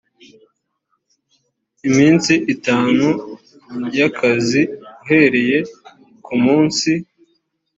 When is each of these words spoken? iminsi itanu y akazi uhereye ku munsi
iminsi 1.87 2.33
itanu 2.53 3.07
y 3.95 3.99
akazi 4.07 4.61
uhereye 5.01 5.57
ku 6.25 6.33
munsi 6.43 6.91